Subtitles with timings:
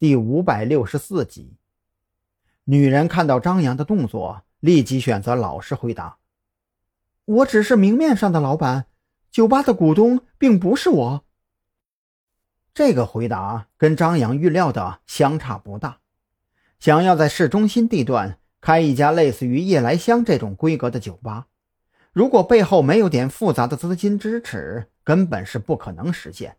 [0.00, 1.58] 第五百六十四集。
[2.64, 6.16] 女人看到张扬的动作，立即选择老实回答
[7.26, 8.86] ：“我只是明面上的老板，
[9.30, 11.24] 酒吧的股东并不是我。”
[12.72, 15.98] 这个回答跟张扬预料的相差不大。
[16.78, 21.48] 想要在市中心地段开一家类似于夜来香这种规格的酒吧，
[22.14, 26.56] 如果背后没有点复杂的资金支持，根本是不可能实现。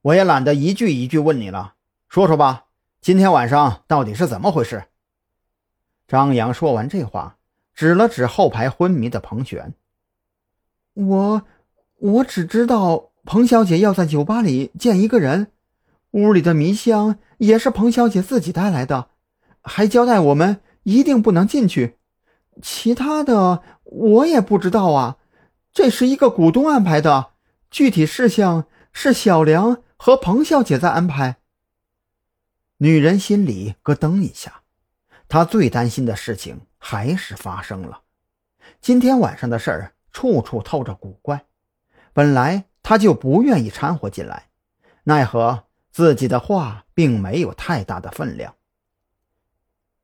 [0.00, 1.74] 我也懒得一句一句问你了，
[2.10, 2.64] 说说吧，
[3.00, 4.82] 今天晚上到底是怎么回事？
[6.08, 7.36] 张扬说完这话，
[7.72, 9.74] 指了指后排昏迷的彭璇。
[10.94, 11.42] 我，
[11.98, 15.52] 我只知道彭小姐要在酒吧里见一个人，
[16.10, 19.10] 屋里的迷香也是彭小姐自己带来的，
[19.62, 21.96] 还交代我们一定不能进去。
[22.60, 25.18] 其他的我也不知道啊，
[25.72, 27.28] 这是一个股东安排的，
[27.70, 29.84] 具体事项是小梁。
[30.02, 31.36] 和彭小姐在安排。
[32.82, 34.62] 女人心里咯噔一下，
[35.28, 38.04] 她最担心的事情还是发生了。
[38.80, 41.44] 今天晚上的事儿处处透着古怪，
[42.14, 44.48] 本来她就不愿意掺和进来，
[45.04, 48.56] 奈何自己的话并没有太大的分量。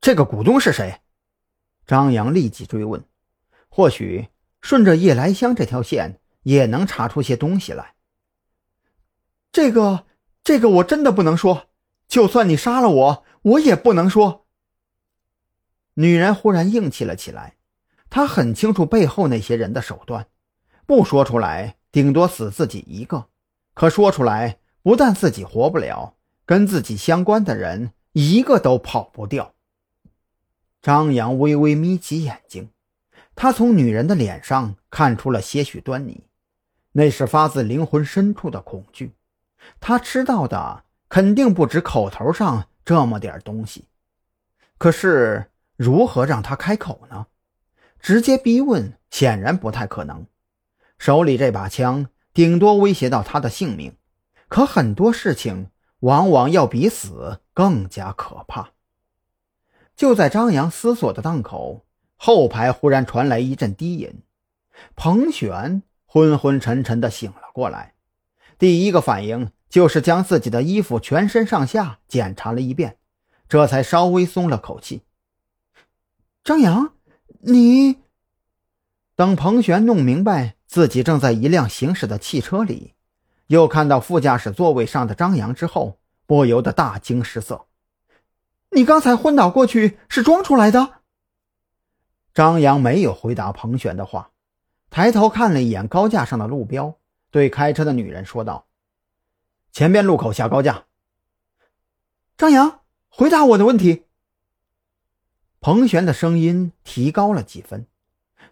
[0.00, 1.00] 这个股东是谁？
[1.88, 3.04] 张扬立即追问，
[3.68, 4.28] 或许
[4.60, 7.96] 顺着夜来香这条线也能查出些东西来。
[9.50, 10.06] 这个，
[10.44, 11.66] 这个我真的不能说。
[12.10, 14.44] 就算你杀了我，我也不能说。
[15.94, 17.54] 女人忽然硬气了起来，
[18.10, 20.26] 她很清楚背后那些人的手段，
[20.86, 23.28] 不说出来，顶多死自己一个；
[23.74, 29.54] 可说出来，不但自己活不了，跟自己相关的人一个都跑不掉。
[30.82, 32.70] 张扬微微眯起眼睛，
[33.36, 36.24] 他从女人的脸上看出了些许端倪，
[36.90, 39.12] 那是发自灵魂深处的恐惧。
[39.78, 43.84] 他知道的肯定不止口头上这么点东西，
[44.78, 47.26] 可是如何让他开口呢？
[47.98, 50.24] 直接逼问显然不太可能。
[50.98, 53.96] 手里这把枪顶多威胁到他的性命，
[54.48, 58.70] 可很多事情往往要比死更加可怕。
[59.96, 61.84] 就在张扬思索的当口，
[62.16, 64.22] 后排忽然传来一阵低吟，
[64.94, 67.94] 彭璇昏昏沉沉的醒了过来。
[68.58, 72.98] 第一个反应就是将自己的衣服全身上下检查了一遍，
[73.48, 75.02] 这才稍微松了口气。
[76.44, 76.92] 张扬，
[77.40, 77.96] 你……
[79.14, 82.94] 等彭璇弄明白自己正在一辆行驶的汽车里，
[83.46, 87.66] 又看到副驾驶座位上的张扬之后，不由得大惊失色。
[88.70, 91.00] 你刚才昏倒过去是装出来的？
[92.32, 94.30] 张扬没有回答彭璇的话，
[94.88, 96.96] 抬头看了一眼高架上的路标。
[97.30, 98.66] 对开车的女人说道
[99.72, 100.84] ：“前边路口下高架。”
[102.36, 104.06] 张扬，回答我的问题。
[105.60, 107.86] 彭璇的声音提高了几分，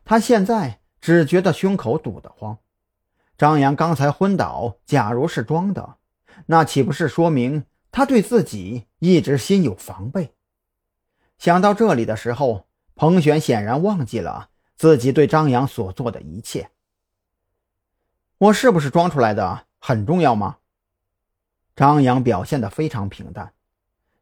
[0.05, 2.59] 他现在只觉得胸口堵得慌。
[3.39, 5.97] 张扬刚才昏倒，假如是装的，
[6.47, 10.35] 那岂不是说明他对自己一直心有防备？
[11.39, 16.71] 想到这里的时候，彭璇显然忘记了自己对张扬所做的一切。
[18.37, 20.59] 我是不是装出来的很重要吗？
[21.79, 23.53] 张扬表现得非常平淡。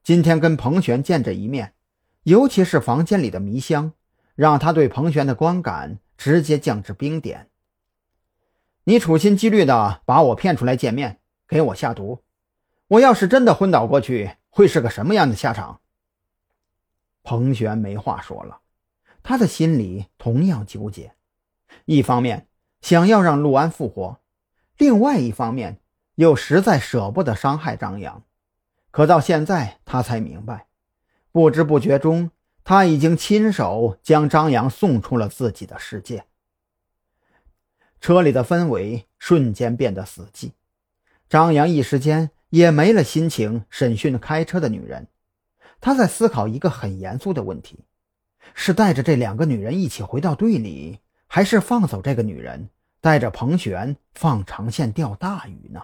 [0.04, 1.72] 今天跟彭璇见这一面，
[2.24, 3.94] 尤其是房间里的迷香，
[4.34, 7.48] 让他对彭璇的观感直接降至冰点。
[8.84, 11.18] 你处心积虑的把我骗出来见面，
[11.48, 12.22] 给我下毒。
[12.88, 15.80] 我要是真的昏倒过去，会是个什么样的下场？
[17.22, 18.60] 彭璇没话说了，
[19.22, 21.14] 他的心里同样纠结。
[21.86, 22.48] 一方面，
[22.82, 24.20] 想要让陆安复活，
[24.76, 25.80] 另外一方面
[26.16, 28.22] 又实在舍不得伤害张扬，
[28.90, 30.66] 可到现在他才明白，
[31.30, 32.30] 不知不觉中
[32.64, 36.24] 他已经亲手将张扬送出了自己的世界。
[38.00, 40.52] 车里的氛围瞬间变得死寂，
[41.28, 45.08] 张扬一时间也没了心情审讯开车的女人，
[45.80, 47.84] 他在思考一个很严肃的问题：
[48.54, 51.00] 是带着这两个女人一起回到队里？
[51.26, 52.70] 还是放走这个女人，
[53.00, 55.82] 带着彭璇放长线钓大鱼呢？